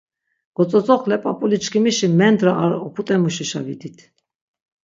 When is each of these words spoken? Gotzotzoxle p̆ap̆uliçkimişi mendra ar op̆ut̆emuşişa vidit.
Gotzotzoxle 0.55 1.15
p̆ap̆uliçkimişi 1.23 2.07
mendra 2.19 2.51
ar 2.63 2.71
op̆ut̆emuşişa 2.87 3.59
vidit. 3.67 3.97